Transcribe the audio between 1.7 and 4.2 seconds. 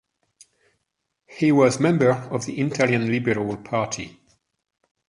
member of the Italian Liberal Party.